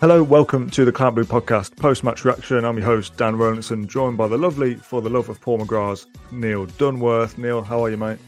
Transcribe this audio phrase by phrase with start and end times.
[0.00, 2.64] Hello, welcome to the Claret Blue podcast post match reaction.
[2.64, 6.06] I'm your host, Dan Rolinson, joined by the lovely, for the love of Paul McGrath's
[6.30, 7.36] Neil Dunworth.
[7.36, 8.20] Neil, how are you, mate?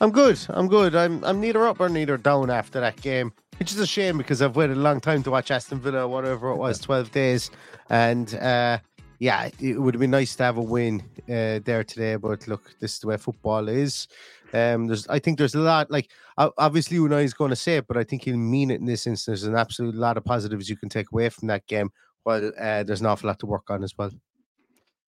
[0.00, 0.40] I'm good.
[0.48, 0.96] I'm good.
[0.96, 4.40] I'm I'm neither up or neither down after that game, which is a shame because
[4.40, 7.50] I've waited a long time to watch Aston Villa, whatever it was, 12 days.
[7.90, 8.78] And uh,
[9.18, 12.16] yeah, it would have been nice to have a win uh, there today.
[12.16, 14.08] But look, this is the way football is.
[14.52, 15.90] Um, there's, I think there's a lot.
[15.90, 18.86] Like obviously, Unai is going to say it, but I think he'll mean it in
[18.86, 19.40] this instance.
[19.40, 21.90] There's an absolute lot of positives you can take away from that game,
[22.24, 24.10] while uh, there's an awful lot to work on as well.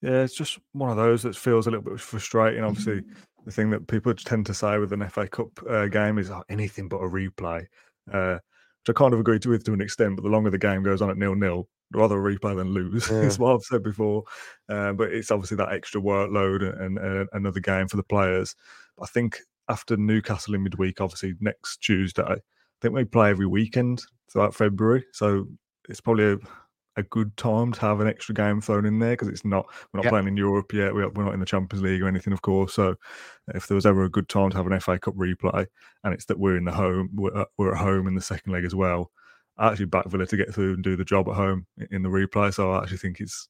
[0.00, 2.64] Yeah, it's just one of those that feels a little bit frustrating.
[2.64, 3.02] Obviously,
[3.44, 6.42] the thing that people tend to say with an FA Cup uh, game is oh,
[6.48, 7.64] anything but a replay,
[8.12, 10.16] uh, which I kind of agree to with to an extent.
[10.16, 13.10] But the longer the game goes on at nil nil, rather replay than lose.
[13.10, 13.22] Yeah.
[13.22, 14.24] is what I've said before.
[14.68, 18.54] Uh, but it's obviously that extra workload and, and uh, another game for the players.
[19.00, 22.36] I think after Newcastle in midweek, obviously next Tuesday, I
[22.80, 25.04] think we play every weekend throughout February.
[25.12, 25.46] So
[25.88, 26.38] it's probably a,
[26.96, 29.98] a good time to have an extra game thrown in there because it's not we're
[29.98, 30.12] not yep.
[30.12, 30.94] playing in Europe yet.
[30.94, 32.74] We're, we're not in the Champions League or anything, of course.
[32.74, 32.96] So
[33.54, 35.66] if there was ever a good time to have an FA Cup replay,
[36.04, 38.52] and it's that we're in the home, we're, uh, we're at home in the second
[38.52, 39.10] leg as well.
[39.58, 42.08] I actually back Villa to get through and do the job at home in the
[42.08, 42.52] replay.
[42.52, 43.48] So I actually think it's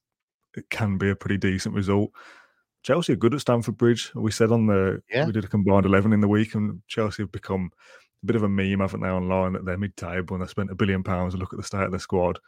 [0.55, 2.11] it can be a pretty decent result.
[2.83, 4.11] Chelsea are good at Stamford Bridge.
[4.13, 5.25] We said on the yeah.
[5.25, 7.71] we did a combined eleven in the week, and Chelsea have become
[8.21, 10.75] a bit of a meme, haven't they, online that they're mid-table and they spent a
[10.75, 12.39] billion pounds to look at the state of their squad.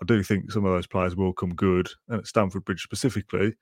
[0.00, 3.54] I do think some of those players will come good, and at Stamford Bridge specifically,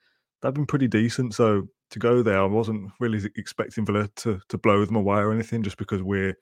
[0.43, 1.35] they've been pretty decent.
[1.35, 5.33] So to go there, I wasn't really expecting Villa to to blow them away or
[5.33, 6.37] anything, just because we're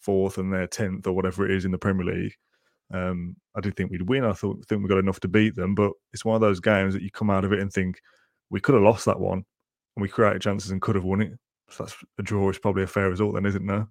[0.00, 2.34] fourth and they're tenth or whatever it is in the Premier League.
[2.92, 4.24] Um, I didn't think we'd win.
[4.24, 6.94] I thought think we got enough to beat them, but it's one of those games
[6.94, 8.00] that you come out of it and think
[8.50, 9.44] we could have lost that one,
[9.96, 11.32] and we created chances and could have won it.
[11.70, 13.86] So that's a draw is probably a fair result, then, isn't it?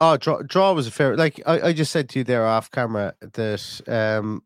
[0.00, 1.16] Oh, draw, draw was a fair.
[1.16, 4.42] Like I, I just said to you there off camera that, um,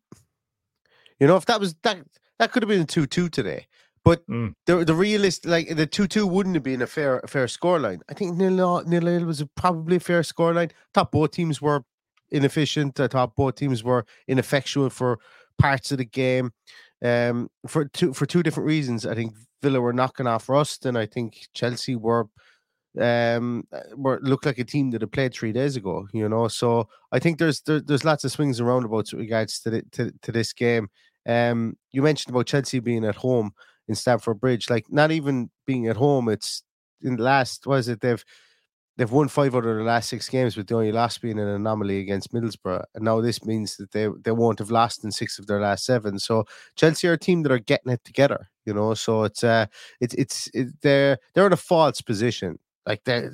[1.21, 1.99] you know, if that was that,
[2.39, 3.67] that could have been a two-two today.
[4.05, 4.55] But mm.
[4.67, 8.03] the the realist like the two two wouldn't have been a fair a fair scoreline.
[8.09, 10.71] I think nil nil was probably a fair scoreline.
[10.93, 11.85] thought both teams were
[12.31, 12.99] inefficient.
[13.01, 15.19] I thought both teams were ineffectual for
[15.59, 16.53] parts of the game
[17.05, 19.07] um, for two for two different reasons.
[19.07, 22.29] I think Villa were knocking off rust, and I think Chelsea were
[22.99, 26.09] um were looked like a team that had played three days ago.
[26.13, 29.61] You know, so I think there's there, there's lots of swings and roundabouts with regards
[29.61, 30.89] to the, to to this game.
[31.27, 33.53] Um, you mentioned about Chelsea being at home
[33.89, 36.29] in Stamford Bridge, like not even being at home.
[36.29, 36.63] It's
[37.03, 38.25] in the last was it they've
[38.97, 41.49] they've won five out of the last six games, with the only loss being an
[41.49, 42.85] anomaly against Middlesbrough.
[42.95, 45.85] And now this means that they, they won't have lost in six of their last
[45.85, 46.19] seven.
[46.19, 46.45] So
[46.77, 48.95] Chelsea are a team that are getting it together, you know.
[48.95, 49.67] So it's uh
[50.01, 52.59] it's it's it, they're they're in a false position.
[52.87, 53.29] Like they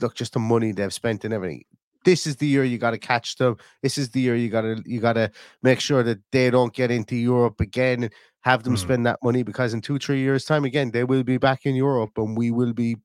[0.00, 1.64] look just the money they've spent and everything.
[2.04, 3.56] This is the year you got to catch them.
[3.82, 5.30] This is the year you got to you got to
[5.62, 8.10] make sure that they don't get into Europe again
[8.42, 8.78] have them mm.
[8.78, 11.74] spend that money because in two three years time again they will be back in
[11.74, 12.96] Europe and we will be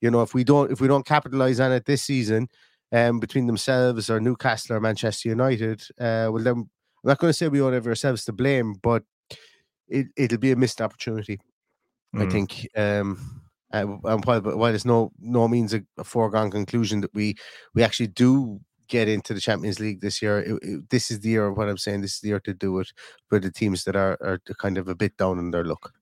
[0.00, 2.48] you know, if we don't if we don't capitalize on it this season,
[2.92, 6.70] um, between themselves or Newcastle or Manchester United, uh, well then I'm
[7.04, 9.02] not going to say we don't have ourselves to blame, but
[9.88, 11.40] it it'll be a missed opportunity.
[12.14, 12.26] Mm.
[12.26, 12.68] I think.
[12.76, 13.38] Um,
[13.74, 17.34] uh, and while, while it's no no means a, a, foregone conclusion that we
[17.74, 18.60] we actually do
[18.92, 21.46] get into the Champions League this year, it, it, this is the year.
[21.46, 22.92] of What I'm saying, this is the year to do it
[23.28, 25.92] for the teams that are are kind of a bit down in their luck.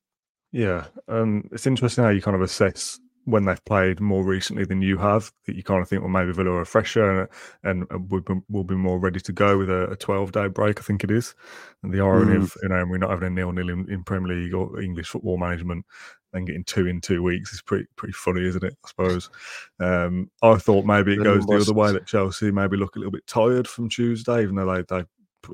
[0.53, 4.83] Yeah, um, it's interesting how you kind of assess when they've played more recently than
[4.83, 7.28] you have, that you kind of think, well, maybe Villa are fresher
[7.62, 10.81] and, and will, be, will be more ready to go with a, 12 day break,
[10.81, 11.34] I think it is.
[11.83, 12.43] And the irony mm.
[12.43, 15.09] of, you know, we're not having a nil nil in, in, Premier League or English
[15.09, 15.84] football management
[16.32, 18.76] and getting two in two weeks is pretty pretty funny, isn't it?
[18.84, 19.30] I suppose.
[19.78, 23.12] Um, I thought maybe it goes the other way that Chelsea maybe look a little
[23.12, 25.04] bit tired from Tuesday, even though they, they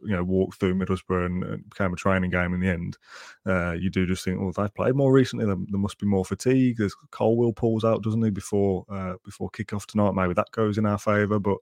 [0.03, 2.99] you know walked through Middlesbrough and, and became a training game in the end,
[3.47, 5.47] uh, you do just think, well, they've played more recently.
[5.47, 6.77] There, there, must be more fatigue.
[6.79, 10.15] There's Colwill pulls out, doesn't he, before uh, before kickoff tonight?
[10.15, 11.59] Maybe that goes in our favour, but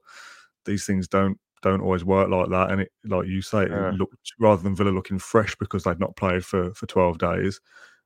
[0.65, 2.71] these things don't don't always work like that.
[2.71, 3.91] And it, like you say, yeah.
[3.95, 7.61] looked rather than Villa looking fresh because they've not played for for twelve days.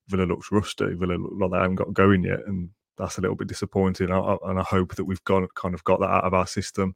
[0.09, 0.93] Villa looks rusty.
[0.93, 4.11] Villa look like they haven't got going yet, and that's a little bit disappointing.
[4.11, 6.95] I, and I hope that we've got kind of got that out of our system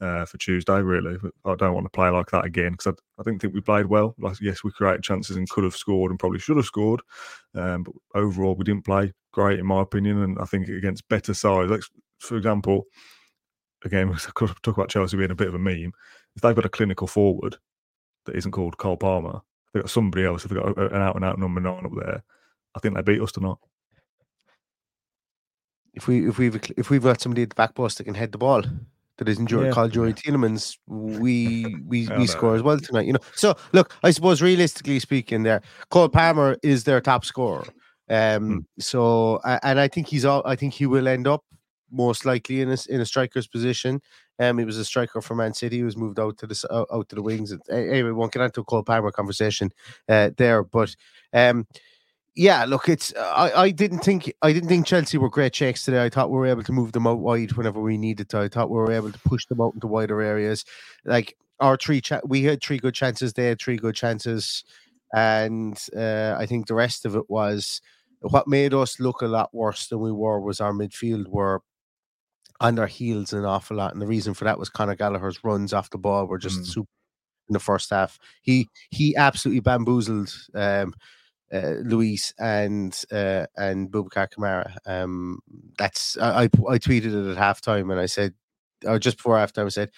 [0.00, 0.80] uh, for Tuesday.
[0.80, 3.60] Really, I don't want to play like that again because I, I didn't think we
[3.60, 4.14] played well.
[4.18, 7.00] Like, yes, we created chances and could have scored and probably should have scored,
[7.54, 10.22] um, but overall we didn't play great in my opinion.
[10.22, 11.82] And I think against better sides, like
[12.18, 12.84] for example,
[13.84, 15.92] again, I could talk about Chelsea being a bit of a meme.
[16.34, 17.56] If they've got a clinical forward
[18.26, 19.40] that isn't called Cole Palmer,
[19.72, 20.42] they've got somebody else.
[20.42, 22.24] They've got an out and out number nine up there,
[22.74, 23.56] I think they beat us tonight
[25.94, 28.32] if we if we've if we've got somebody at the back post that can head
[28.32, 28.62] the ball,
[29.18, 29.70] that isn't Youri, yeah.
[29.70, 33.06] called Youri Tielemans, we we we score as well tonight.
[33.06, 37.64] You know, so look, I suppose realistically speaking, there Cole Palmer is their top scorer.
[38.10, 38.64] Um, mm.
[38.78, 40.42] so and I think he's all.
[40.44, 41.44] I think he will end up
[41.90, 44.00] most likely in a in a striker's position.
[44.40, 45.76] Um, he was a striker for Man City.
[45.76, 47.54] He was moved out to the out, out to the wings.
[47.70, 49.70] Anyway, we won't get into a Cole Palmer conversation
[50.08, 50.94] uh, there, but
[51.32, 51.68] um,
[52.36, 56.04] yeah, look, it's I, I didn't think I didn't think Chelsea were great shakes today.
[56.04, 58.40] I thought we were able to move them out wide whenever we needed to.
[58.40, 60.64] I thought we were able to push them out into wider areas.
[61.04, 63.32] Like our three, cha- we had three good chances.
[63.32, 64.64] They had three good chances,
[65.14, 67.80] and uh, I think the rest of it was
[68.20, 71.62] what made us look a lot worse than we were was our midfield were
[72.60, 75.72] on their heels an awful lot, and the reason for that was Conor Gallagher's runs
[75.72, 76.66] off the ball were just mm.
[76.66, 76.88] super
[77.48, 78.18] in the first half.
[78.42, 80.34] He he absolutely bamboozled.
[80.54, 80.94] Um,
[81.54, 84.76] uh, Luiz and uh, and Boubacar Kamara.
[84.86, 85.38] Um,
[85.78, 88.34] that's I, I, I tweeted it at halftime and I said,
[88.84, 89.90] or just before halftime, I said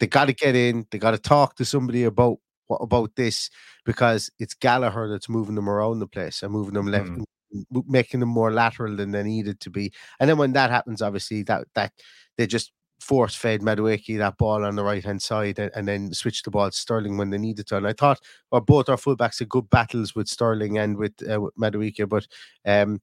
[0.00, 0.86] they got to get in.
[0.90, 3.50] They got to talk to somebody about what about this
[3.84, 7.24] because it's Gallagher that's moving them around the place and moving them left, mm.
[7.86, 9.92] making them more lateral than they needed to be.
[10.18, 11.92] And then when that happens, obviously that that
[12.36, 16.14] they just force fed Madueke that ball on the right hand side and, and, then
[16.14, 17.76] switch the ball to Sterling when they needed to.
[17.76, 18.20] And I thought
[18.50, 22.26] well, both our fullbacks had good battles with Sterling and with, uh, with Madueke, but
[22.64, 23.00] um,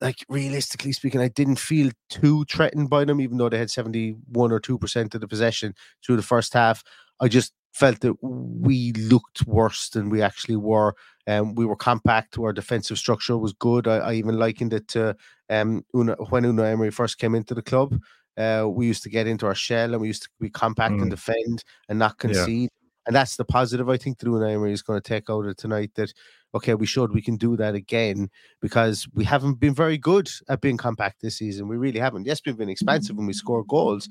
[0.00, 4.52] like realistically speaking, I didn't feel too threatened by them, even though they had 71
[4.52, 6.82] or 2% of the possession through the first half.
[7.20, 10.94] I just felt that we looked worse than we actually were.
[11.26, 12.38] Um, we were compact.
[12.38, 13.88] Our defensive structure was good.
[13.88, 15.16] I, I even likened it to
[15.48, 17.98] um, Una, when Unai Emery first came into the club.
[18.36, 21.02] Uh, we used to get into our shell and we used to be compact mm.
[21.02, 22.62] and defend and not concede.
[22.62, 22.68] Yeah.
[23.06, 25.92] And that's the positive I think Unai Emery is going to take out of tonight.
[25.94, 26.12] That
[26.54, 28.30] okay, we showed we can do that again
[28.62, 31.68] because we haven't been very good at being compact this season.
[31.68, 32.26] We really haven't.
[32.26, 34.08] Yes, we've been expansive when we score goals,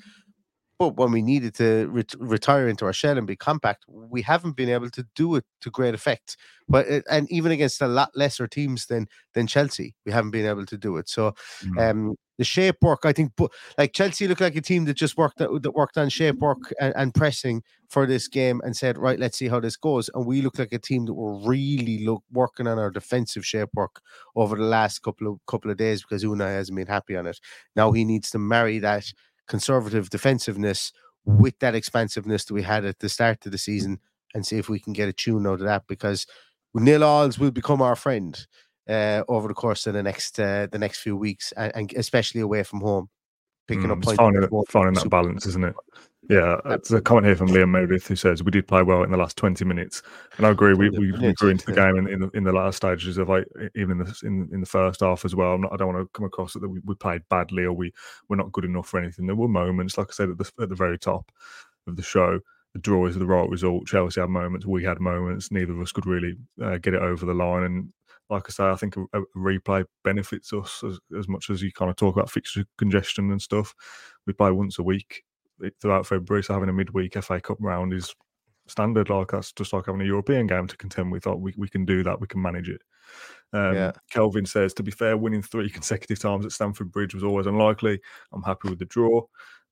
[0.79, 4.55] but when we needed to ret- retire into our shell and be compact, we haven't
[4.55, 6.37] been able to do it to great effect.
[6.67, 10.45] But it, and even against a lot lesser teams than than Chelsea, we haven't been
[10.45, 11.09] able to do it.
[11.09, 11.33] So,
[11.63, 11.89] mm.
[11.89, 15.17] um, the shape work, I think, but like Chelsea looked like a team that just
[15.17, 18.97] worked that, that worked on shape work and, and, pressing for this game and said,
[18.97, 20.09] right, let's see how this goes.
[20.15, 23.69] And we look like a team that were really look working on our defensive shape
[23.75, 24.01] work
[24.35, 27.39] over the last couple of couple of days because Unai hasn't been happy on it.
[27.75, 29.13] Now he needs to marry that
[29.48, 30.92] conservative defensiveness
[31.25, 34.00] with that expansiveness that we had at the start of the season
[34.34, 36.25] and see if we can get a tune out of that because
[36.74, 38.48] nil alls will become our friend
[38.90, 42.42] uh, over the course of the next uh, the next few weeks and, and especially
[42.42, 43.10] away from home
[43.68, 45.75] picking mm, up points finding, finding that balance isn't it
[46.29, 49.11] yeah, it's a comment here from Liam Meredith who says we did play well in
[49.11, 50.01] the last twenty minutes,
[50.37, 50.73] and I agree.
[50.73, 53.27] We we, we grew into the game in, in the, in the last stages of
[53.27, 55.57] like even in the in, in the first half as well.
[55.57, 57.91] Not, i don't want to come across that we, we played badly or we
[58.29, 59.25] we're not good enough for anything.
[59.25, 61.29] There were moments, like I said at the at the very top
[61.87, 62.39] of the show.
[62.73, 63.85] The draw is the right result.
[63.87, 64.65] Chelsea had moments.
[64.65, 65.51] We had moments.
[65.51, 67.63] Neither of us could really uh, get it over the line.
[67.63, 67.93] And
[68.29, 71.71] like I say, I think a, a replay benefits us as, as much as you
[71.71, 73.75] kind of talk about fixture congestion and stuff.
[74.25, 75.23] We play once a week
[75.81, 76.44] throughout February.
[76.44, 78.13] So having a midweek FA Cup round is
[78.68, 79.10] standard.
[79.10, 81.24] Like that's just like having a European game to contend with.
[81.24, 82.19] Thought we, we can do that.
[82.19, 82.81] We can manage it.
[83.54, 83.92] Um, yeah.
[84.10, 88.00] Kelvin says, to be fair, winning three consecutive times at Stamford Bridge was always unlikely.
[88.31, 89.21] I'm happy with the draw.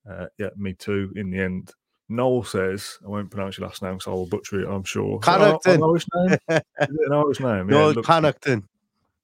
[0.10, 1.12] Uh, yeah, me too.
[1.16, 1.72] In the end,
[2.10, 5.20] Noel says, I won't pronounce your last name so I will butcher it, I'm sure.
[5.20, 5.88] Connaughton.
[5.88, 6.38] Irish name?
[6.50, 7.68] Is it an Irish name?
[7.68, 8.64] Noel yeah, Connaughton.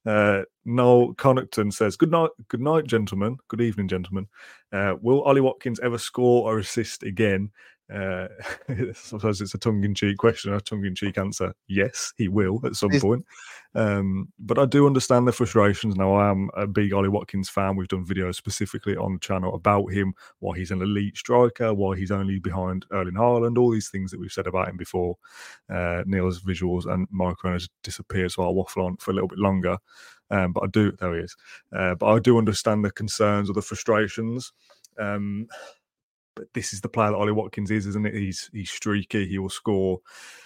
[0.05, 3.37] Uh, Noel Connaughton says, "Good night, good night, gentlemen.
[3.47, 4.27] Good evening, gentlemen.
[4.71, 7.51] Uh, will Ollie Watkins ever score or assist again?
[7.93, 8.27] Uh,
[8.69, 11.53] I suppose it's a tongue-in-cheek question, a tongue-in-cheek answer.
[11.67, 13.25] Yes, he will at some point.
[13.75, 15.95] Um, but I do understand the frustrations.
[15.95, 17.75] Now, I am a big Ollie Watkins fan.
[17.75, 21.95] We've done videos specifically on the channel about him, why he's an elite striker, why
[21.95, 25.15] he's only behind Erling Haaland, all these things that we've said about him before.
[25.69, 29.39] Uh, Neil's visuals and microphone has disappeared, so I'll waffle on for a little bit
[29.39, 29.77] longer.
[30.29, 31.35] Um, but I do, there he is.
[31.73, 34.51] Uh, but I do understand the concerns or the frustrations.
[34.99, 35.47] Um,
[36.37, 38.13] but this is the player that Ollie Watkins is, isn't it?
[38.13, 39.27] He's he's streaky.
[39.27, 39.99] He will score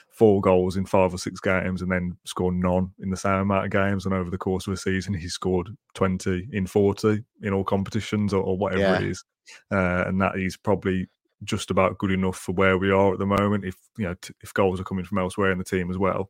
[0.09, 3.65] four goals in five or six games and then score none in the same amount
[3.65, 4.05] of games.
[4.05, 8.33] And over the course of a season, he's scored 20 in 40 in all competitions
[8.33, 8.95] or, or whatever yeah.
[8.97, 9.23] it is.
[9.71, 11.09] Uh, and that is probably
[11.43, 13.65] just about good enough for where we are at the moment.
[13.65, 16.29] If you know, t- if goals are coming from elsewhere in the team as well,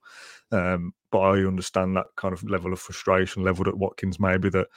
[0.51, 4.19] um, but I understand that kind of level of frustration leveled at Watkins.
[4.19, 4.67] Maybe that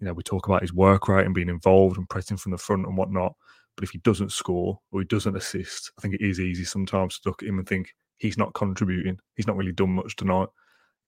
[0.00, 2.58] you know we talk about his work rate and being involved and pressing from the
[2.58, 3.34] front and whatnot.
[3.78, 7.20] But if he doesn't score or he doesn't assist, I think it is easy sometimes
[7.20, 9.20] to look at him and think he's not contributing.
[9.36, 10.48] He's not really done much tonight.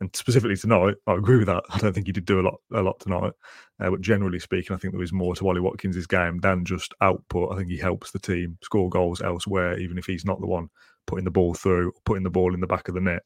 [0.00, 1.64] and specifically tonight, I agree with that.
[1.70, 3.32] I don't think he did do a lot a lot tonight,
[3.80, 6.94] uh, but generally speaking, I think there was more to Ollie Watkins' game than just
[7.00, 7.52] output.
[7.52, 10.68] I think he helps the team score goals elsewhere, even if he's not the one
[11.08, 13.22] putting the ball through, putting the ball in the back of the net.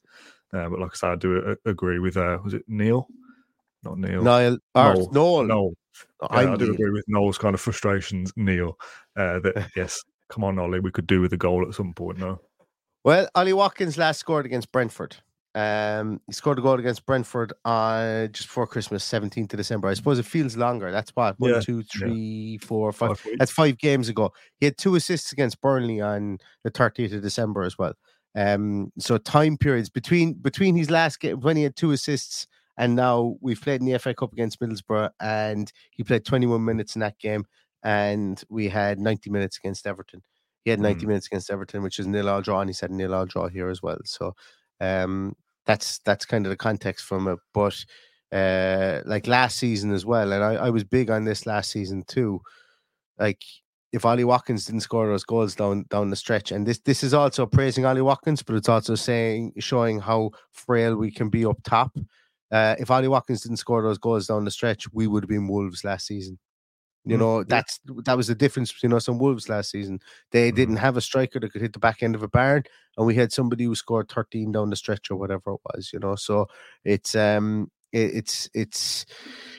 [0.55, 3.09] Uh, but like I said, I do uh, agree with uh, was it Neil?
[3.83, 4.23] Not Neil.
[4.23, 4.57] Niall.
[4.75, 5.11] Noel.
[5.13, 5.45] Noel.
[5.45, 5.75] Noel.
[6.23, 8.79] Yeah, I do agree with Noel's kind of frustrations, Neil.
[9.17, 12.19] Uh, that yes, come on, Ollie, we could do with a goal at some point.
[12.19, 12.41] No.
[13.05, 15.17] Well, Ollie Watkins last scored against Brentford.
[15.55, 19.89] Um, he scored a goal against Brentford on just before Christmas, 17th of December.
[19.89, 20.91] I suppose it feels longer.
[20.91, 22.67] That's what one, yeah, two, three, yeah.
[22.67, 23.21] four, five.
[23.21, 24.33] five that's five games ago.
[24.59, 27.95] He had two assists against Burnley on the 30th of December as well.
[28.35, 32.97] Um, so time periods between between his last game when he had two assists and
[32.97, 37.01] now we've played in the FA Cup against Middlesbrough and he played 21 minutes in
[37.01, 37.45] that game
[37.85, 40.23] and we had 90 minutes against Everton.
[40.65, 41.09] He had 90 mm.
[41.09, 43.69] minutes against Everton, which is nil all draw, and he said nil all draw here
[43.69, 43.99] as well.
[44.05, 44.35] So
[44.81, 47.39] um, that's that's kind of the context from it.
[47.53, 47.85] But
[48.33, 52.03] uh, like last season as well, and I, I was big on this last season
[52.07, 52.41] too.
[53.19, 53.43] Like
[53.93, 57.13] if Ollie Watkins didn't score those goals down down the stretch, and this this is
[57.13, 61.59] also praising Ollie Watkins, but it's also saying showing how frail we can be up
[61.63, 61.95] top.
[62.51, 65.49] Uh, if Ollie Watkins didn't score those goals down the stretch, we would have been
[65.49, 66.39] Wolves last season.
[67.05, 70.01] You mm, know, that's that was the difference between us and Wolves last season.
[70.31, 70.57] They mm-hmm.
[70.57, 72.65] didn't have a striker that could hit the back end of a barn,
[72.97, 75.99] and we had somebody who scored 13 down the stretch or whatever it was, you
[75.99, 76.15] know.
[76.17, 76.47] So
[76.85, 79.07] it's um it's it's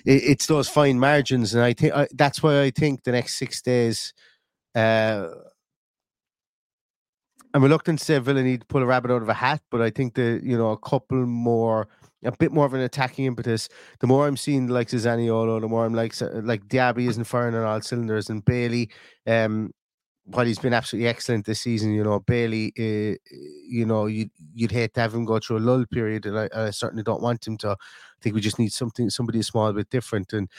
[0.05, 4.13] it's those fine margins, and I think that's why I think the next six days.
[4.73, 5.27] Uh,
[7.53, 9.81] I'm reluctant to say Villa need to pull a rabbit out of a hat, but
[9.81, 11.87] I think that you know a couple more
[12.25, 13.69] a bit more of an attacking impetus.
[13.99, 17.63] The more I'm seeing like Zaniolo, the more I'm like like Diaby isn't firing on
[17.63, 18.89] all cylinders, and Bailey,
[19.27, 19.71] um,
[20.25, 23.17] while he's been absolutely excellent this season, you know Bailey, uh,
[23.67, 26.49] you know you you'd hate to have him go through a lull period, and I,
[26.53, 27.71] I certainly don't want him to.
[27.71, 30.33] I think we just need something, somebody a small bit different.
[30.33, 30.49] And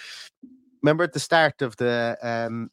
[0.82, 2.70] remember at the start of the um,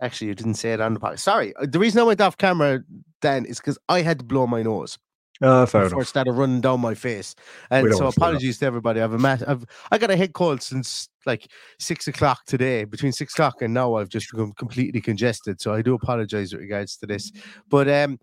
[0.00, 1.20] Actually, you didn't say it on the podcast.
[1.20, 1.54] Sorry.
[1.56, 2.80] Uh, the reason I went off camera
[3.20, 4.98] then is because I had to blow my nose.
[5.42, 6.06] Uh, fair before enough.
[6.06, 7.34] it started running down my face.
[7.70, 9.00] And so apologies to everybody.
[9.00, 12.84] I've a mat- I've I got a head cold since like six o'clock today.
[12.84, 15.60] Between six o'clock and now I've just become completely congested.
[15.60, 17.32] So I do apologize with regards to this.
[17.70, 18.18] But um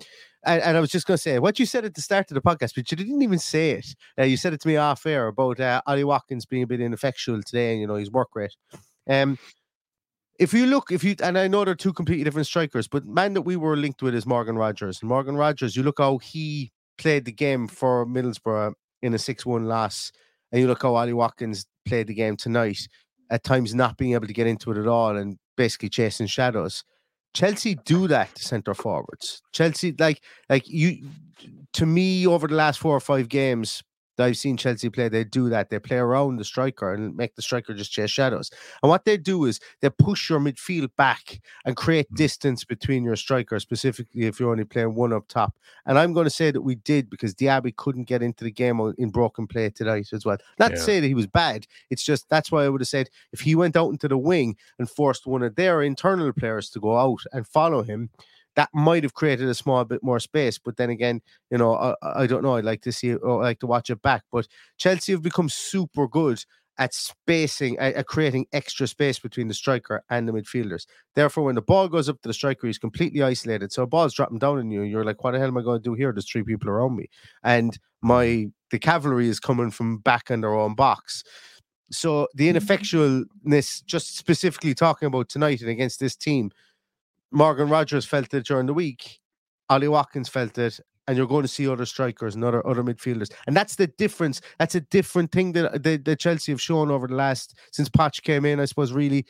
[0.46, 2.36] and, and I was just going to say what you said at the start of
[2.36, 3.96] the podcast, but you didn't even say it.
[4.18, 6.80] Uh, you said it to me off air about uh, Ollie Watkins being a bit
[6.80, 8.56] ineffectual today, and you know his work rate.
[9.10, 9.38] Um,
[10.40, 13.34] if you look, if you and I know they're two completely different strikers, but man
[13.34, 15.00] that we were linked with is Morgan Rogers.
[15.02, 19.46] And Morgan Rogers, you look how he played the game for Middlesbrough in a 6
[19.46, 20.12] 1 loss,
[20.52, 22.88] and you look how Ollie Watkins played the game tonight,
[23.30, 26.84] at times not being able to get into it at all and basically chasing shadows.
[27.34, 29.42] Chelsea do that to centre forwards.
[29.52, 31.08] Chelsea, like, like you,
[31.74, 33.84] to me, over the last four or five games,
[34.18, 35.70] that I've seen Chelsea play, they do that.
[35.70, 38.52] They play around the striker and make the striker just chase shadows.
[38.84, 42.18] And what they do is they push your midfield back and create mm.
[42.18, 45.56] distance between your striker, specifically if you're only playing one up top.
[45.86, 48.80] And I'm going to say that we did because Diaby couldn't get into the game
[48.98, 50.38] in broken play tonight as well.
[50.60, 50.78] Not yeah.
[50.78, 51.68] to say that he was bad.
[51.90, 54.58] It's just that's why I would have said if he went out into the wing
[54.80, 58.10] and forced one of their internal players to go out and follow him,
[58.58, 60.58] that might have created a small bit more space.
[60.58, 61.22] But then again,
[61.52, 62.56] you know, I, I don't know.
[62.56, 64.24] I'd like to see it or I'd like to watch it back.
[64.32, 64.48] But
[64.78, 66.44] Chelsea have become super good
[66.80, 70.88] at spacing, at, at, creating extra space between the striker and the midfielders.
[71.14, 73.72] Therefore, when the ball goes up to the striker, he's completely isolated.
[73.72, 75.80] So a ball's dropping down on you, you're like, what the hell am I going
[75.80, 76.12] to do here?
[76.12, 77.10] There's three people around me.
[77.44, 81.24] And my the cavalry is coming from back in their own box.
[81.92, 82.58] So the mm-hmm.
[82.58, 86.52] ineffectualness, just specifically talking about tonight and against this team,
[87.32, 89.20] Morgan Rogers felt it during the week.
[89.70, 93.32] Ollie Watkins felt it, and you're going to see other strikers and other other midfielders,
[93.46, 94.42] and that's the difference.
[94.60, 98.22] That's a different thing that that, that Chelsea have shown over the last since Poch
[98.24, 98.60] came in.
[98.60, 99.26] I suppose really,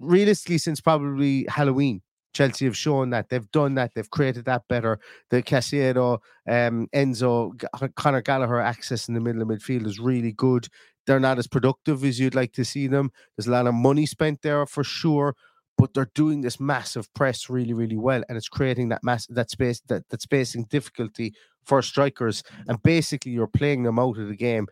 [0.00, 2.02] realistically, since probably Halloween.
[2.34, 3.92] Chelsea have shown that they've done that.
[3.94, 4.98] They've created that better.
[5.30, 7.52] The Caicedo, um, Enzo,
[7.94, 10.66] Conor Gallagher access in the middle of midfield is really good.
[11.06, 13.12] They're not as productive as you'd like to see them.
[13.36, 15.36] There's a lot of money spent there for sure
[15.76, 19.50] but they're doing this massive press really, really well, and it's creating that mass that
[19.50, 24.36] space that that spacing difficulty for strikers, and basically you're playing them out of the
[24.36, 24.66] game.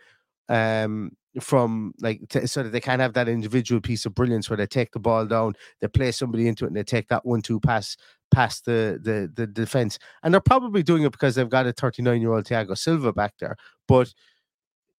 [0.49, 4.57] Um, from like to, so that they can't have that individual piece of brilliance where
[4.57, 7.61] they take the ball down, they play somebody into it, and they take that one-two
[7.61, 7.97] pass
[8.31, 9.99] past the the the defense.
[10.23, 13.57] And they're probably doing it because they've got a 39-year-old Thiago Silva back there,
[13.89, 14.13] but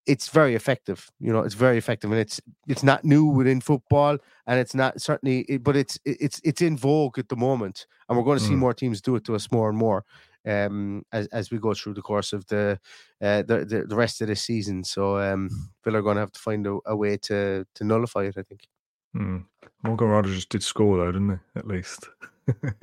[0.05, 1.09] it's very effective.
[1.19, 4.17] You know, it's very effective, and it's it's not new within football,
[4.47, 8.23] and it's not certainly, but it's it's it's in vogue at the moment, and we're
[8.23, 8.59] going to see mm.
[8.59, 10.03] more teams do it to us more and more.
[10.45, 12.79] um, as as we go through the course of the
[13.21, 14.83] uh, the, the, the rest of the season.
[14.83, 15.49] So um,
[15.83, 18.37] Villa are going to have to find a, a way to to nullify it.
[18.37, 18.67] I think.
[19.13, 19.39] Hmm.
[19.83, 21.59] Morgan Rogers did score though, didn't he?
[21.59, 22.07] At least.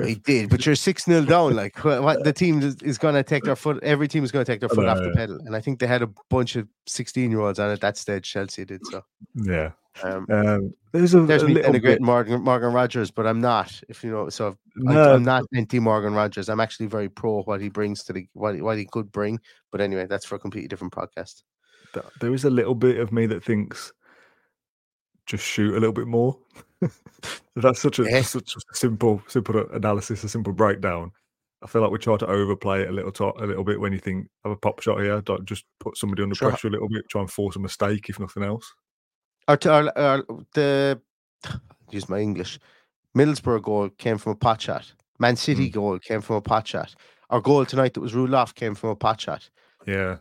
[0.03, 1.55] He did, but you're six 0 down.
[1.55, 3.83] Like what the team is, is going to take their foot.
[3.83, 5.87] Every team is going to take their foot off the pedal, and I think they
[5.87, 8.31] had a bunch of sixteen year olds on at that stage.
[8.31, 9.05] Chelsea did so.
[9.35, 9.73] Yeah.
[10.03, 13.81] Um, um, there's a, there's a me little great Morgan, Morgan Rogers, but I'm not.
[13.89, 15.13] If you know, so no.
[15.13, 16.49] I, am not anti Morgan Rogers.
[16.49, 19.41] I'm actually very pro what he brings to the what, what he could bring.
[19.73, 21.43] But anyway, that's for a completely different podcast.
[22.21, 23.93] There is a little bit of me that thinks
[25.27, 26.39] just shoot a little bit more.
[27.57, 28.23] That's such a yeah.
[28.23, 31.13] such a simple simple analysis, a simple breakdown.
[31.63, 33.93] I feel like we try to overplay it a little to- a little bit when
[33.93, 36.49] you think have a pop shot here, don't just put somebody under sure.
[36.49, 38.73] pressure a little bit, try and force a mistake if nothing else.
[39.47, 41.01] Our, our, our, the
[41.91, 42.59] use my English.
[43.17, 44.91] Middlesbrough goal came from a pot shot.
[45.19, 45.73] Man City mm.
[45.73, 46.95] goal came from a pot shot.
[47.29, 49.51] Our goal tonight that was ruled off came from a pot shot.
[49.87, 50.17] Yeah,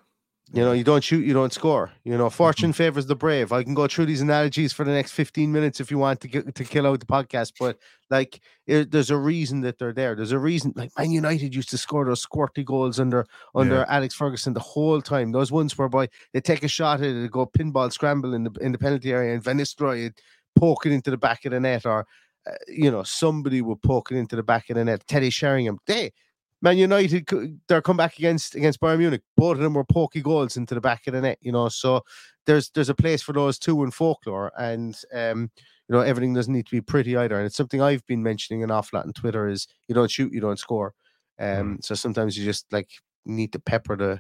[0.52, 1.92] you know, you don't shoot, you don't score.
[2.04, 2.78] You know, fortune mm-hmm.
[2.78, 3.52] favors the brave.
[3.52, 6.28] I can go through these analogies for the next 15 minutes if you want to
[6.28, 7.78] get to kill out the podcast, but
[8.10, 10.16] like it, there's a reason that they're there.
[10.16, 13.86] There's a reason like Man United used to score those squirty goals under under yeah.
[13.90, 15.32] Alex Ferguson the whole time.
[15.32, 18.72] Those ones whereby they take a shot at it, go pinball scramble in the in
[18.72, 20.12] the penalty area and Van Nistelrooy
[20.56, 22.08] poke it into the back of the net or
[22.48, 25.06] uh, you know, somebody would poke it into the back of the net.
[25.08, 26.12] Teddy Sheringham, they
[26.62, 30.76] Man United, their comeback against against Bayern Munich, both of them were pokey goals into
[30.76, 31.38] the back of the net.
[31.42, 32.04] You know, so
[32.46, 35.50] there's there's a place for those two in folklore, and um,
[35.88, 37.38] you know everything doesn't need to be pretty either.
[37.38, 40.34] And it's something I've been mentioning an awful lot on Twitter: is you don't shoot,
[40.34, 40.94] you don't score.
[41.40, 41.86] Um, mm.
[41.86, 42.90] so sometimes you just like
[43.26, 44.20] need to pepper the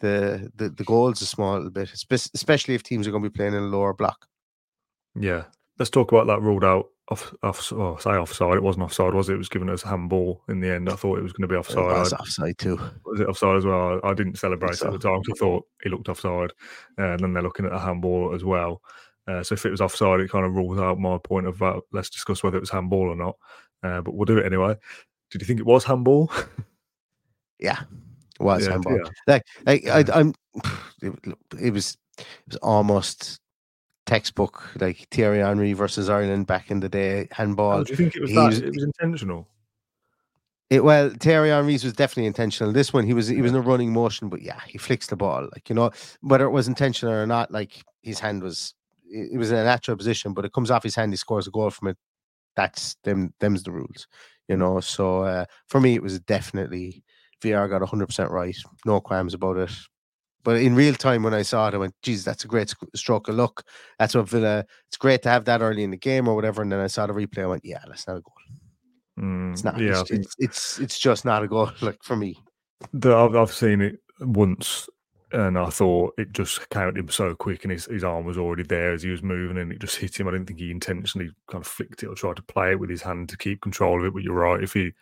[0.00, 1.92] the the, the goals a small little bit,
[2.34, 4.26] especially if teams are going to be playing in a lower block.
[5.14, 5.44] Yeah,
[5.78, 8.56] let's talk about that ruled out off, off oh, say offside.
[8.56, 9.34] It wasn't offside, was it?
[9.34, 10.88] It was given us handball in the end.
[10.88, 11.96] I thought it was going to be offside.
[11.96, 12.78] It was offside too.
[13.04, 14.00] Was it offside as well?
[14.02, 14.86] I, I didn't celebrate so.
[14.86, 16.52] at the time because I thought he looked offside,
[16.98, 18.82] uh, and then they're looking at the handball as well.
[19.26, 21.80] Uh, so if it was offside, it kind of rules out my point of uh,
[21.92, 23.36] let's discuss whether it was handball or not.
[23.82, 24.74] Uh, but we'll do it anyway.
[25.30, 26.30] Did you think it was handball?
[27.58, 27.82] yeah,
[28.38, 28.98] it was yeah, handball.
[28.98, 29.10] Yeah.
[29.26, 30.34] Like, like I, I'm.
[31.00, 31.14] It,
[31.60, 31.96] it was.
[32.18, 33.38] It was almost
[34.08, 37.80] textbook like Thierry Henry versus Ireland back in the day handball.
[37.80, 39.46] Oh, do you think it was, that, was it was intentional?
[40.70, 42.72] It well, Terry Henry's was definitely intentional.
[42.72, 45.16] This one, he was he was in a running motion, but yeah, he flicks the
[45.16, 45.42] ball.
[45.54, 45.90] Like you know,
[46.22, 48.74] whether it was intentional or not, like his hand was
[49.10, 51.50] it was in a natural position, but it comes off his hand, he scores a
[51.50, 51.98] goal from it.
[52.56, 53.34] That's them.
[53.40, 54.08] Them's the rules,
[54.48, 54.80] you know.
[54.80, 57.04] So uh, for me, it was definitely
[57.42, 58.56] VAR got hundred percent right.
[58.86, 59.70] No qualms about it.
[60.48, 63.28] But in real time, when I saw it, I went, "Geez, that's a great stroke
[63.28, 63.66] of luck."
[63.98, 64.64] That's what Villa.
[64.86, 66.62] It's great to have that early in the game or whatever.
[66.62, 67.42] And then I saw the replay.
[67.42, 68.32] I went, "Yeah, that's not a goal.
[69.20, 69.78] Mm, it's not.
[69.78, 71.70] Yeah, it's, it's, it's, it's just not a goal.
[71.82, 72.42] Like for me,
[72.94, 74.88] the, I've, I've seen it once
[75.30, 78.38] and I thought it just came at him so quick, and his, his arm was
[78.38, 80.26] already there as he was moving, and it just hit him.
[80.26, 82.88] I didn't think he intentionally kind of flicked it or tried to play it with
[82.88, 84.14] his hand to keep control of it.
[84.14, 84.92] But you're right, if he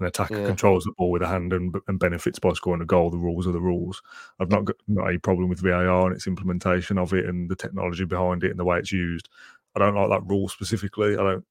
[0.00, 0.46] an attacker yeah.
[0.46, 3.46] controls the ball with a hand and, and benefits by scoring a goal, the rules
[3.46, 4.02] are the rules.
[4.40, 7.56] I've not got not a problem with VAR and its implementation of it and the
[7.56, 9.28] technology behind it and the way it's used.
[9.76, 11.14] I don't like that rule specifically.
[11.14, 11.44] I don't.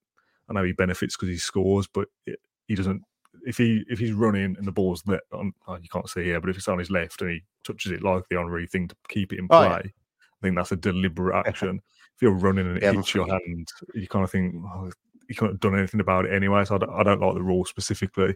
[0.50, 3.02] I know he benefits because he scores, but it, he doesn't
[3.46, 6.42] if he if he's running and the ball's there, on, oh, you can't see here,
[6.42, 8.96] but if it's on his left and he touches it like the Henry thing to
[9.08, 9.78] keep it in play, oh, yeah.
[9.78, 11.82] I think that's a deliberate action.
[12.16, 14.92] if you're running and it yeah, hits your hand, you kind of think oh,
[15.28, 16.66] you couldn't have done anything about it anyway.
[16.66, 18.36] So I don't, I don't like the rule specifically.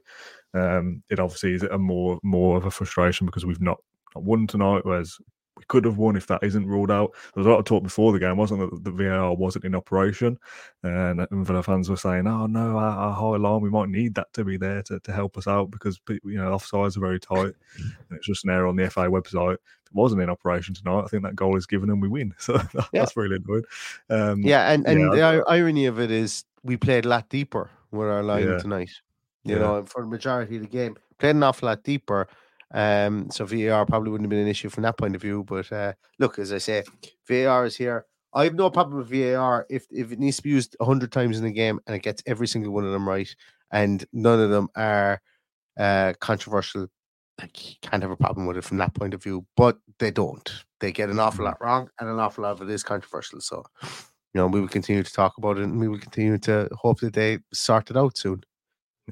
[0.53, 3.79] Um, it obviously is a more more of a frustration because we've not,
[4.15, 5.17] not won tonight, whereas
[5.59, 7.11] we could have won if that isn't ruled out.
[7.33, 8.83] There was a lot of talk before the game, wasn't it?
[8.83, 10.39] The VAR wasn't in operation,
[10.83, 14.15] and, and Villa fans were saying, "Oh no, our, our, high line, we might need
[14.15, 17.19] that to be there to, to help us out because you know offsides are very
[17.19, 20.75] tight, and it's just an error on the FA website." If it wasn't in operation
[20.75, 22.33] tonight, I think that goal is given and we win.
[22.39, 23.05] So that's yeah.
[23.15, 23.63] really annoying.
[24.09, 27.69] Um, yeah, and and yeah, the irony of it is we played a lot deeper
[27.91, 28.57] with our line yeah.
[28.59, 28.91] tonight.
[29.43, 32.27] You know, for the majority of the game, played an awful lot deeper
[32.73, 35.43] um, so VAR probably wouldn't have been an issue from that point of view.
[35.43, 36.83] But uh, look, as I say,
[37.27, 38.05] VAR is here.
[38.33, 41.37] I have no problem with VAR if, if it needs to be used 100 times
[41.37, 43.33] in the game and it gets every single one of them right,
[43.71, 45.21] and none of them are
[45.79, 46.87] uh, controversial.
[47.39, 50.11] Like, you can't have a problem with it from that point of view, but they
[50.11, 50.51] don't.
[50.79, 51.47] They get an awful mm.
[51.47, 53.41] lot wrong, and an awful lot of it is controversial.
[53.41, 53.89] So, you
[54.35, 57.13] know, we will continue to talk about it and we will continue to hope that
[57.13, 58.43] they sort it out soon.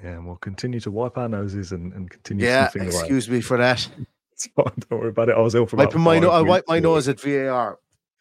[0.03, 2.45] Yeah, and we'll continue to wipe our noses and, and continue.
[2.45, 3.87] Yeah, excuse me for that.
[4.55, 5.35] Don't worry about it.
[5.35, 5.95] I was ill for about.
[5.95, 7.79] My no- I wipe my nose at VAR.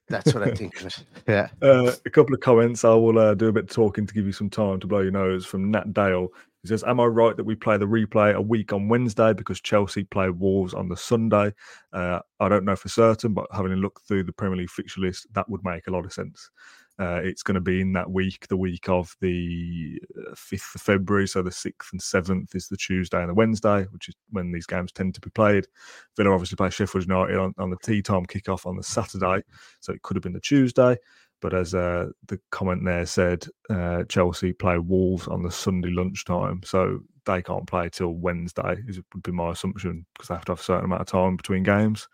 [0.09, 1.05] That's what I think of it.
[1.29, 1.49] Yeah.
[1.61, 2.85] Uh, a couple of comments.
[2.85, 5.01] I will uh, do a bit of talking to give you some time to blow
[5.01, 6.29] your nose from Nat Dale.
[6.63, 9.61] He says, Am I right that we play the replay a week on Wednesday because
[9.61, 11.53] Chelsea play Wolves on the Sunday?
[11.93, 15.01] Uh, I don't know for certain, but having a look through the Premier League fixture
[15.01, 16.51] list, that would make a lot of sense.
[16.99, 20.01] Uh, it's going to be in that week, the week of the
[20.35, 21.29] 5th uh, of February.
[21.29, 24.67] So the 6th and 7th is the Tuesday and the Wednesday, which is when these
[24.67, 25.67] games tend to be played.
[26.17, 29.43] Villa obviously play Sheffield United on, on the tea time kickoff on the Saturday.
[29.81, 30.97] So it could have been the Tuesday.
[31.43, 36.63] But as uh, the comment there said, uh, Chelsea play Wolves on the Sunday lunchtime.
[36.65, 40.53] So they can't play till Wednesday, is would be my assumption, because they have to
[40.53, 42.09] have a certain amount of time between games.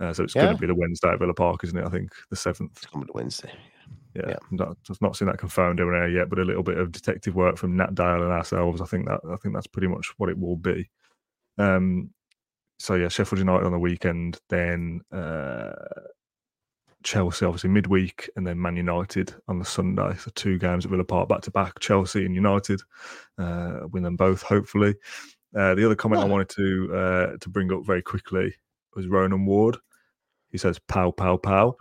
[0.00, 0.44] Uh, so it's yeah.
[0.44, 1.84] going to be the Wednesday at Villa Park, isn't it?
[1.84, 2.70] I think the 7th.
[2.78, 3.52] It's coming to Wednesday
[4.14, 4.36] yeah, yeah.
[4.50, 7.56] Not, just not seen that confirmed anywhere yet, but a little bit of detective work
[7.56, 8.80] from Nat Dale and ourselves.
[8.80, 10.90] I think that I think that's pretty much what it will be.
[11.58, 12.10] Um,
[12.78, 15.72] so yeah, Sheffield United on the weekend, then uh,
[17.02, 20.14] Chelsea obviously midweek, and then Man United on the Sunday.
[20.18, 21.78] So two games at Villa Park back to back.
[21.80, 22.80] Chelsea and United
[23.38, 24.94] uh, win them both, hopefully.
[25.56, 28.54] Uh, the other comment I wanted to uh, to bring up very quickly
[28.94, 29.76] was Ronan Ward.
[30.50, 31.76] He says "pow pow pow."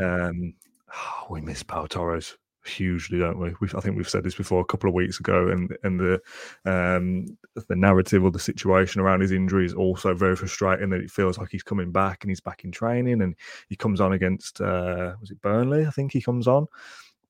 [0.00, 0.54] Um,
[0.94, 3.54] oh, we miss Pau Torres hugely, don't we?
[3.60, 6.20] We've, I think we've said this before a couple of weeks ago, and and the
[6.64, 10.90] um, the narrative or the situation around his injury is also very frustrating.
[10.90, 13.34] That it feels like he's coming back and he's back in training, and
[13.68, 15.86] he comes on against uh, was it Burnley?
[15.86, 16.66] I think he comes on,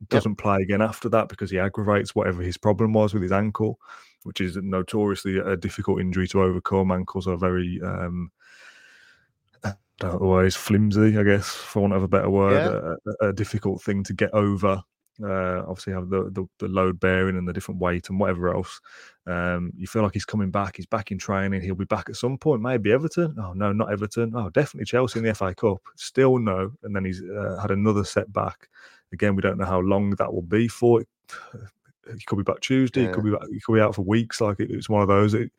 [0.09, 0.39] doesn't yep.
[0.39, 3.79] play again after that because he aggravates whatever his problem was with his ankle,
[4.25, 6.93] which is notoriously a difficult injury to overcome.
[6.93, 8.31] Ankles are very um,
[10.09, 13.15] otherwise flimsy, I guess, for want of a better word, yeah.
[13.23, 14.83] a, a, difficult thing to get over.
[15.23, 18.81] Uh, obviously, have the, the, the load bearing and the different weight and whatever else.
[19.27, 20.77] Um, you feel like he's coming back.
[20.77, 21.61] He's back in training.
[21.61, 22.63] He'll be back at some point.
[22.63, 23.37] Maybe Everton.
[23.39, 24.33] Oh no, not Everton.
[24.35, 25.79] Oh, definitely Chelsea in the FA Cup.
[25.97, 26.73] Still no.
[26.83, 28.69] And then he's uh, had another setback.
[29.13, 31.05] Again, we don't know how long that will be for.
[32.11, 33.03] He could be back Tuesday.
[33.03, 33.09] Yeah.
[33.09, 33.43] He could be back.
[33.53, 34.41] He could be out for weeks.
[34.41, 35.33] Like it, it's one of those.
[35.33, 35.53] It,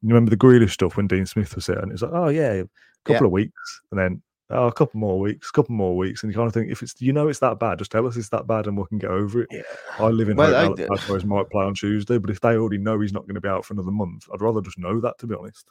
[0.00, 2.62] you remember the Grealish stuff when Dean Smith was there, and it's like, oh yeah,
[3.04, 3.28] couple yeah.
[3.28, 6.36] of weeks, and then oh, a couple more weeks, a couple more weeks, and you
[6.36, 8.46] kind of think if it's you know it's that bad, just tell us it's that
[8.46, 9.48] bad, and we can get over it.
[9.50, 9.62] Yeah.
[9.98, 12.78] I live in well, hope Alex Alvarez might play on Tuesday, but if they already
[12.78, 15.18] know he's not going to be out for another month, I'd rather just know that
[15.18, 15.70] to be honest.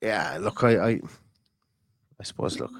[0.00, 1.00] Yeah, look, I, I,
[2.20, 2.70] I suppose, look,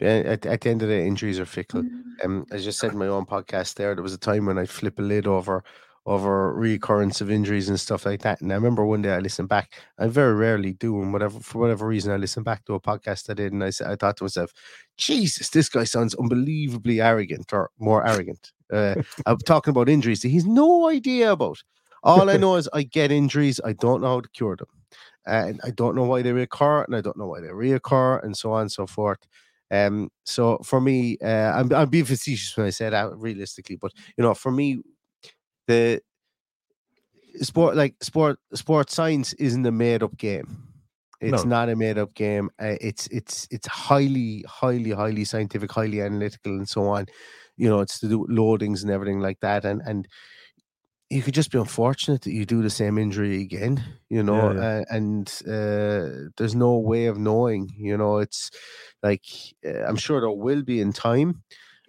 [0.00, 1.84] at, at the end of the day, injuries are fickle.
[2.24, 4.58] Um, as I just said in my own podcast, there, there was a time when
[4.58, 5.62] I'd flip a lid over
[6.06, 8.40] over recurrence of injuries and stuff like that.
[8.40, 9.72] And I remember one day I listened back.
[9.98, 13.30] I very rarely do, and whatever for whatever reason, I listened back to a podcast
[13.30, 14.52] I did, and I said I thought to myself,
[14.96, 18.52] Jesus, this guy sounds unbelievably arrogant, or more arrogant.
[18.72, 21.62] Uh, I'm talking about injuries that he's no idea about.
[22.02, 23.60] All I know is I get injuries.
[23.64, 24.68] I don't know how to cure them,
[25.26, 28.36] and I don't know why they recur, and I don't know why they reoccur, and
[28.36, 29.26] so on and so forth.
[29.70, 33.92] Um, so for me, uh, I'm, I'm being facetious when I say that realistically, but
[34.16, 34.82] you know, for me,
[35.66, 36.00] the
[37.42, 40.68] sport like sport sport science isn't a made up game.
[41.20, 41.50] It's no.
[41.50, 42.50] not a made up game.
[42.60, 47.06] Uh, it's it's it's highly highly highly scientific, highly analytical, and so on.
[47.56, 50.06] You know, it's to do loadings and everything like that, and and
[51.10, 53.82] you could just be unfortunate that you do the same injury again.
[54.10, 54.66] You know, yeah, yeah.
[54.66, 57.70] Uh, and uh, there's no way of knowing.
[57.76, 58.50] You know, it's
[59.02, 59.24] like
[59.66, 61.42] uh, I'm sure there will be in time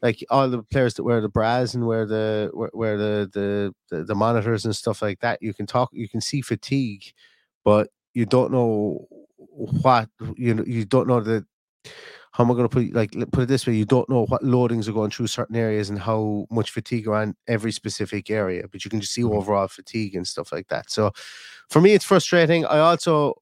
[0.06, 4.04] like all the players that wear the bras and wear the wear the, the the
[4.04, 7.12] the monitors and stuff like that, you can talk, you can see fatigue,
[7.63, 10.63] but you don't know what you know.
[10.68, 11.44] You don't know the
[12.34, 13.74] how am I going to put like put it this way?
[13.74, 17.15] You don't know what loadings are going through certain areas and how much fatigue are
[17.15, 19.38] on every specific area, but you can just see mm-hmm.
[19.38, 20.91] overall fatigue and stuff like that.
[20.91, 21.13] So,
[21.70, 22.63] for me, it's frustrating.
[22.65, 23.34] I also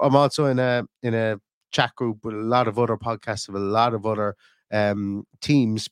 [0.00, 1.40] I'm also in a in a
[1.72, 4.36] chat group with a lot of other podcasts of a lot of other
[4.72, 5.88] um, teams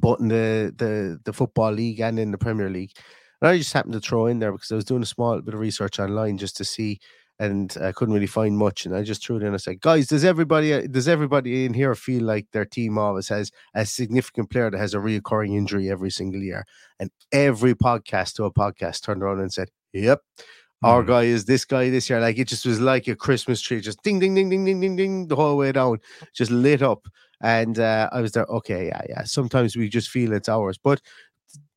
[0.00, 2.92] but in the the the football league and in the Premier League.
[3.40, 5.54] And I just happened to throw in there because I was doing a small bit
[5.54, 6.98] of research online just to see,
[7.38, 8.86] and I couldn't really find much.
[8.86, 9.54] And I just threw it in.
[9.54, 13.28] I said, "Guys, does everybody uh, does everybody in here feel like their team always
[13.28, 16.64] has a significant player that has a reoccurring injury every single year?"
[16.98, 20.20] And every podcast to a podcast turned around and said, "Yep."
[20.82, 21.06] Our mm.
[21.06, 22.20] guy is this guy this year.
[22.20, 24.96] Like it just was like a Christmas tree, just ding, ding, ding, ding, ding, ding,
[24.96, 25.98] ding, the whole way down,
[26.34, 27.06] just lit up.
[27.42, 29.24] And uh, I was there, okay, yeah, yeah.
[29.24, 30.78] Sometimes we just feel it's ours.
[30.78, 31.00] But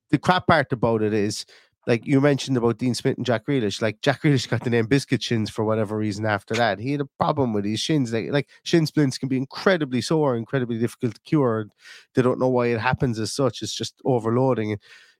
[0.09, 1.45] the crap part about it is,
[1.85, 4.87] like you mentioned about Dean Smith and Jack Grealish, like Jack Grealish got the name
[4.87, 6.79] Biscuit Shins for whatever reason after that.
[6.79, 8.11] He had a problem with his shins.
[8.11, 11.67] Like, like shin splints can be incredibly sore, incredibly difficult to cure.
[12.13, 13.61] They don't know why it happens as such.
[13.61, 14.77] It's just overloading.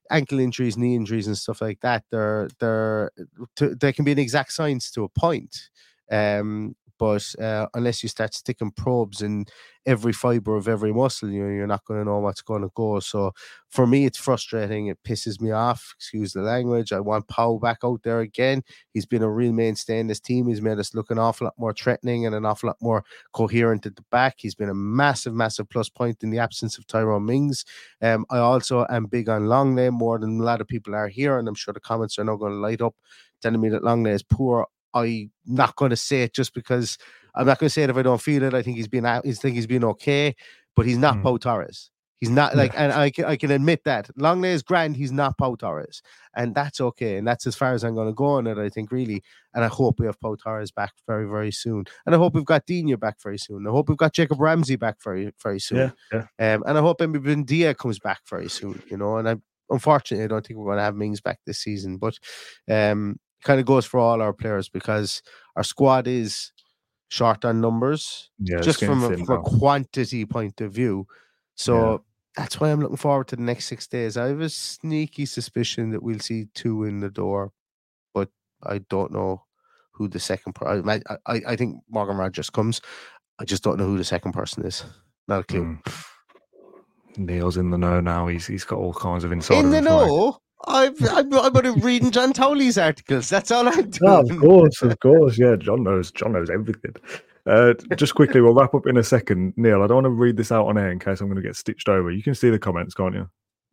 [0.10, 2.04] Ankle injuries, knee injuries, and stuff like that.
[2.12, 3.12] They're they're
[3.58, 5.70] to, they can be an exact science to a point.
[6.10, 9.46] Um, but uh, unless you start sticking probes in
[9.86, 13.00] every fiber of every muscle, you you're not going to know what's going to go.
[13.00, 13.32] So
[13.70, 14.88] for me, it's frustrating.
[14.88, 15.94] It pisses me off.
[15.96, 16.92] Excuse the language.
[16.92, 18.64] I want Powell back out there again.
[18.94, 20.48] He's been a real mainstay in this team.
[20.48, 23.86] He's made us look an awful lot more threatening and an awful lot more coherent
[23.86, 24.36] at the back.
[24.38, 27.64] He's been a massive, massive plus point in the absence of Tyrone Mings.
[28.02, 31.38] Um, I also am big on Lenglet more than a lot of people are here,
[31.40, 32.96] and I'm sure the comments are not going to light up
[33.42, 34.68] telling me that Lenglet is poor.
[34.94, 36.98] I'm not going to say it just because
[37.36, 38.54] I'm not going to say it if I don't feel it.
[38.54, 39.26] I think he's been out.
[39.26, 40.36] I think he's been okay,
[40.76, 41.24] but he's not mm.
[41.24, 41.92] Pau Torres.
[42.20, 42.86] He's not like, yeah.
[42.86, 44.98] and I can, I can admit that Lenglet is grand.
[44.98, 46.02] He's not Pau Torres,
[46.36, 47.18] and that's okay.
[47.18, 48.58] And that's as far as I'm going to go on it.
[48.58, 49.22] I think really,
[49.54, 51.86] and I hope we have Pau Torres back very, very soon.
[52.08, 53.68] And I hope we've got Digne back very soon.
[53.68, 55.94] I hope we've got Jacob Ramsey back very, very soon.
[56.12, 56.56] Yeah, yeah.
[56.56, 58.82] Um, and I hope Emi Buendia comes back very soon.
[58.90, 59.36] You know, and I
[59.70, 62.18] unfortunately I don't think we're going to have Mings back this season, but
[62.68, 65.22] um, kind of goes for all our players because
[65.56, 66.52] our squad is
[67.10, 71.08] short on numbers, yeah, just from a, from a, quantity point of view.
[71.56, 71.98] So yeah.
[72.36, 74.18] that's why I'm looking forward to the next six days.
[74.18, 77.52] I have a sneaky suspicion that we'll see two in the door,
[78.14, 78.30] but
[78.64, 79.44] I don't know
[79.92, 80.54] who the second.
[80.54, 80.88] person.
[80.90, 82.82] I, I I think Morgan Rogers comes.
[83.40, 84.84] I just don't know who the second person is.
[85.28, 85.64] Not a clue.
[85.64, 86.06] Mm.
[87.18, 88.28] Neil's in the know now.
[88.28, 89.58] He's he's got all kinds of insight.
[89.58, 90.40] In the know.
[90.66, 93.30] I'm, I'm, I'm reading John Towley's articles.
[93.30, 94.00] That's all I'm doing.
[94.02, 95.38] Yeah, of course, of course.
[95.38, 96.12] Yeah, John knows.
[96.12, 96.96] John knows everything.
[97.46, 99.54] Uh, just quickly, we'll wrap up in a second.
[99.56, 101.48] Neil, I don't want to read this out on air in case I'm going to
[101.48, 102.12] get stitched over.
[102.12, 103.30] You can see the comments, can't you,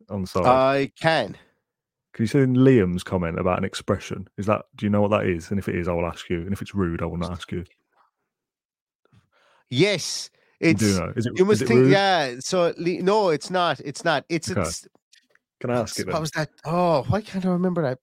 [0.09, 0.45] on the side?
[0.45, 1.35] I can.
[2.13, 4.29] Can you see Liam's comment about an expression?
[4.37, 4.63] Is that?
[4.75, 5.49] Do you know what that is?
[5.49, 6.41] And if it is, I will ask you.
[6.41, 7.65] And if it's rude, I will not ask you.
[9.69, 10.29] Yes,
[10.61, 10.81] it's.
[10.81, 11.13] You do know?
[11.17, 11.33] Is it?
[11.35, 11.71] You must think.
[11.71, 11.91] Rude?
[11.91, 12.35] Yeah.
[12.39, 13.81] So no, it's not.
[13.81, 14.23] It's not.
[14.29, 14.49] It's.
[14.49, 14.61] Okay.
[14.61, 14.87] it's
[15.65, 16.05] can I ask it?
[16.05, 16.13] Then?
[16.13, 16.49] What was that?
[16.65, 17.99] Oh, why can't I remember that?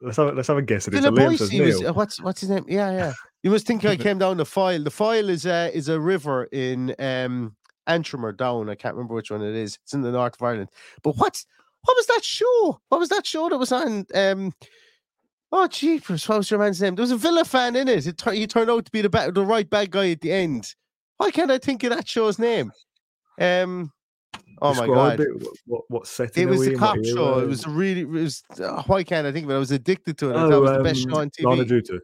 [0.00, 1.12] Let's have, let's have a guess at it.
[1.12, 2.64] Was, uh, what's what's his name?
[2.68, 3.12] Yeah, yeah.
[3.42, 4.82] You must think I came down the Foyle.
[4.82, 8.68] The Foyle is a is a river in um Antrim or Down.
[8.68, 9.78] I can't remember which one it is.
[9.82, 10.70] It's in the north of Ireland.
[11.02, 11.46] But what's
[11.84, 12.80] what was that show?
[12.88, 14.06] What was that show that was on?
[14.14, 14.52] Um,
[15.52, 16.28] oh, jeepers!
[16.28, 16.94] What was your man's name?
[16.94, 18.06] There was a Villa fan in it.
[18.06, 20.74] it he turned out to be the bad, the right bad guy at the end.
[21.18, 22.72] Why can't I think of that show's name?
[23.40, 23.92] Um,
[24.62, 25.20] Oh my god!
[25.20, 25.28] It,
[25.66, 26.44] what what setting?
[26.44, 27.38] It was the cop show.
[27.38, 28.02] It was really.
[28.02, 28.42] It was.
[28.58, 29.54] Uh, why can't I think of it?
[29.54, 30.34] I was addicted to it.
[30.34, 31.44] Oh, I thought it was um, the best show on TV.
[31.44, 31.98] Line of Duty.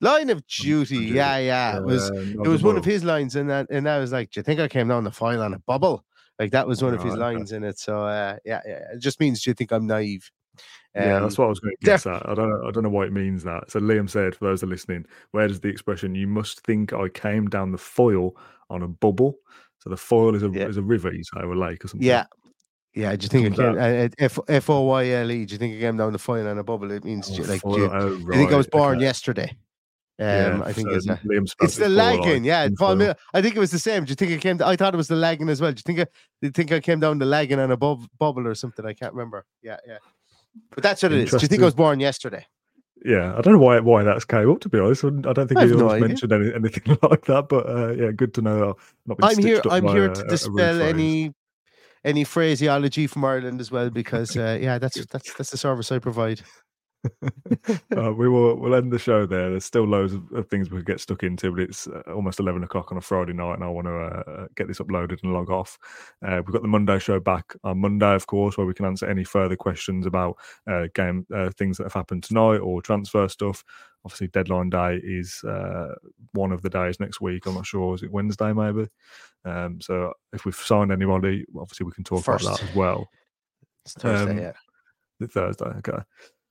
[0.00, 0.96] Line of Duty.
[0.96, 1.76] Yeah, yeah.
[1.78, 2.10] It was.
[2.10, 4.60] it was one of his lines, and that, and I was like, "Do you think
[4.60, 6.04] I came down the Foyle on a bubble?"
[6.38, 7.78] Like that was one of his lines in it.
[7.78, 8.92] So uh, yeah, yeah.
[8.94, 10.30] It just means do you think I'm naive?
[10.94, 12.28] Um, yeah, that's what I was going to guess def- at.
[12.28, 12.66] I don't know.
[12.66, 13.70] I don't know why it means that.
[13.70, 16.92] So Liam said, for those that are listening, where does the expression "you must think
[16.92, 18.36] I came down the Foyle
[18.70, 19.38] on a bubble"?
[19.82, 20.68] So the Foyle is a yeah.
[20.68, 22.06] is a river, you say, or a lake or something.
[22.06, 22.26] Yeah,
[22.94, 25.44] yeah, do you think it came uh, F F O Y L E?
[25.44, 26.92] Do you think it came down the Foyle and a bubble?
[26.92, 28.36] It means oh, like you, oh, right.
[28.36, 29.04] I think I was born okay.
[29.04, 29.56] yesterday.
[30.20, 31.18] Um, yeah, I think so it's, a,
[31.62, 32.44] it's the Lagan.
[32.44, 33.02] Yeah, Paul,
[33.34, 34.04] I think it was the same.
[34.04, 34.58] Do you think it came?
[34.58, 35.72] To, I thought it was the Lagan as well.
[35.72, 35.98] Do you think?
[35.98, 38.86] I, do you think I came down the Lagan and a bub, bubble or something?
[38.86, 39.46] I can't remember.
[39.62, 39.98] Yeah, yeah.
[40.74, 41.30] But that's what it is.
[41.30, 42.46] Do you think I was born yesterday?
[43.04, 44.60] Yeah, I don't know why why that's came up.
[44.60, 47.48] To be honest, I don't think he no mentioned any, anything like that.
[47.48, 48.76] But uh, yeah, good to know.
[49.20, 49.60] I'm here.
[49.70, 51.32] I'm here to dispel any
[52.04, 55.98] any phraseology from Ireland as well, because uh, yeah, that's that's that's the service I
[55.98, 56.42] provide.
[57.96, 59.50] Uh, we will we'll end the show there.
[59.50, 62.40] There's still loads of, of things we could get stuck into, but it's uh, almost
[62.40, 65.32] eleven o'clock on a Friday night, and I want to uh, get this uploaded and
[65.32, 65.78] log off.
[66.24, 69.06] Uh, we've got the Monday show back on Monday, of course, where we can answer
[69.06, 70.36] any further questions about
[70.70, 73.64] uh, game uh, things that have happened tonight or transfer stuff.
[74.04, 75.44] Obviously, deadline day is
[76.32, 77.46] one of the days next week.
[77.46, 77.94] I'm not sure.
[77.94, 78.88] Is it Wednesday maybe?
[79.44, 82.44] Um, so if we've signed anybody, obviously we can talk First.
[82.44, 83.08] about that as well.
[83.84, 84.52] It's Thursday, um, yeah.
[85.26, 85.98] Thursday, okay.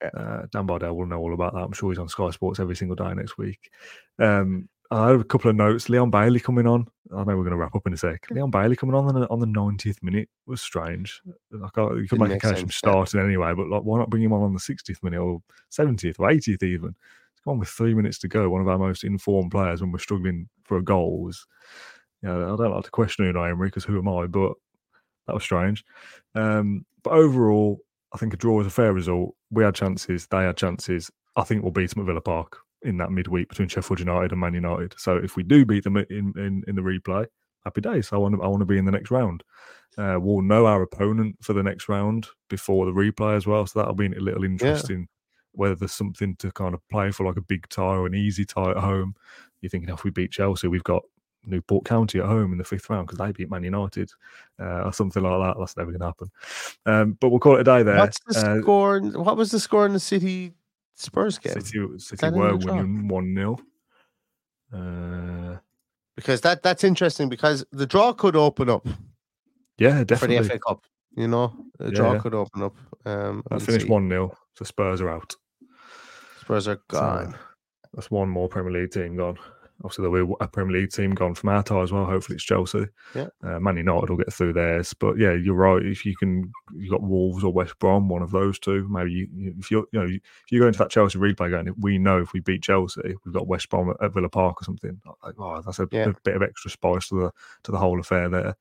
[0.02, 1.62] Uh, Dan Bardell will know all about that.
[1.62, 3.72] I'm sure he's on Sky Sports every single day next week.
[4.20, 5.88] Um, I have a couple of notes.
[5.88, 6.86] Leon Bailey coming on.
[7.14, 8.26] I know we're going to wrap up in a sec.
[8.30, 11.22] Leon Bailey coming on on the, 90th minute was strange.
[11.50, 14.34] Like, you could make, a case from starting anyway, but like, why not bring him
[14.34, 16.90] on on the 60th minute or 70th or 80th even?
[16.90, 18.50] It's gone with three minutes to go.
[18.50, 21.46] One of our most informed players when we're struggling for a goal was,
[22.22, 24.28] you know, I don't like to question Unai Emery because who am I?
[24.28, 24.54] But
[25.28, 25.86] that was strange.
[26.36, 27.80] Um, but overall,
[28.14, 29.36] I think a draw is a fair result.
[29.50, 31.10] We had chances, they had chances.
[31.36, 34.42] I think we'll beat them at Villa Park in that midweek between Sheffield United and
[34.42, 34.96] Man United.
[34.98, 37.26] So if we do beat them in, in, in the replay,
[37.64, 38.10] happy days.
[38.12, 39.44] I want to I want to be in the next round.
[39.98, 43.66] Uh, we'll know our opponent for the next round before the replay as well.
[43.66, 45.00] So that'll be a little interesting.
[45.00, 45.06] Yeah.
[45.54, 48.46] Whether there's something to kind of play for, like a big tie or an easy
[48.46, 49.16] tie at home.
[49.60, 51.04] You're thinking if we beat Chelsea, we've got
[51.46, 54.12] Newport County at home in the fifth round because they beat Man United
[54.60, 55.60] uh, or something like that.
[55.60, 56.32] That's never going to happen.
[56.86, 57.98] Um, but we'll call it a day there.
[57.98, 59.00] What's the uh, score?
[59.00, 60.54] What was the score in the City
[60.96, 61.54] Spurs game?
[61.54, 63.60] City, City were winning 1 0.
[64.74, 65.58] Uh,
[66.16, 68.88] because that that's interesting because the draw could open up.
[69.78, 70.38] Yeah, definitely.
[70.38, 70.84] For the FA Cup,
[71.16, 72.20] you know, the yeah, draw yeah.
[72.20, 72.76] could open up.
[73.06, 75.36] Um, I finished one 0 so Spurs are out.
[76.40, 77.32] Spurs are gone.
[77.32, 77.38] So
[77.94, 79.38] that's one more Premier League team gone.
[79.84, 82.06] Obviously, there'll be a Premier League team gone from our tie as well.
[82.06, 82.88] Hopefully, it's Chelsea.
[83.16, 84.94] Yeah, uh, Man United will get through theirs.
[84.94, 85.84] But yeah, you're right.
[85.84, 88.88] If you can, you got Wolves or West Brom, one of those two.
[88.90, 89.28] Maybe you,
[89.60, 92.34] if you're, you know, if you go into that Chelsea replay game, we know if
[92.34, 95.02] we beat Chelsea, we've got West Brom at, at Villa Park or something.
[95.24, 96.10] Like, oh, that's a, yeah.
[96.10, 97.32] a, bit of extra spice to the
[97.64, 98.56] to the whole affair there.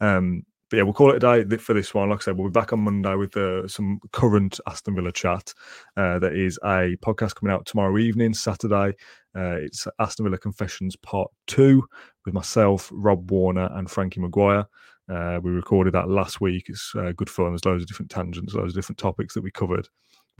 [0.00, 2.10] Um, but yeah, we'll call it a day for this one.
[2.10, 5.52] Like I said, we'll be back on Monday with uh, some current Aston Villa chat.
[5.96, 8.94] Uh, there is a podcast coming out tomorrow evening, Saturday.
[9.36, 11.82] Uh, it's Aston Villa Confessions Part 2
[12.24, 14.66] with myself, Rob Warner, and Frankie Maguire.
[15.08, 16.68] Uh, we recorded that last week.
[16.68, 17.50] It's uh, good fun.
[17.50, 19.88] There's loads of different tangents, loads of different topics that we covered.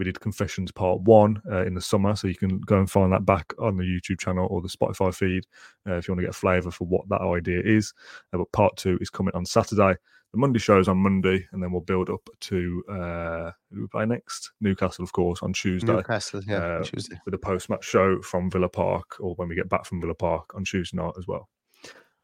[0.01, 3.13] We did Confessions Part 1 uh, in the summer, so you can go and find
[3.13, 5.45] that back on the YouTube channel or the Spotify feed
[5.85, 7.93] if you want to get a flavour for what that idea is.
[8.33, 9.97] but Part 2 is coming on Saturday
[10.33, 14.07] the Monday shows on Monday, and then we'll build up to uh, who we play
[14.07, 14.53] next?
[14.61, 15.93] Newcastle, of course, on Tuesday.
[15.93, 19.57] Newcastle, yeah, uh, Tuesday with a post match show from Villa Park, or when we
[19.57, 21.49] get back from Villa Park on Tuesday night as well.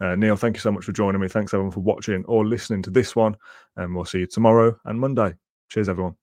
[0.00, 1.28] Uh, Neil, thank you so much for joining me.
[1.28, 3.36] Thanks everyone for watching or listening to this one,
[3.76, 5.34] and we'll see you tomorrow and Monday.
[5.68, 6.14] Cheers, everyone.